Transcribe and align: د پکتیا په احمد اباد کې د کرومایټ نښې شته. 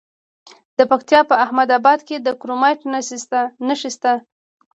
د 0.77 0.79
پکتیا 0.91 1.19
په 1.29 1.35
احمد 1.43 1.69
اباد 1.77 1.99
کې 2.07 2.15
د 2.19 2.27
کرومایټ 2.41 2.79
نښې 3.67 3.89
شته. 3.95 4.13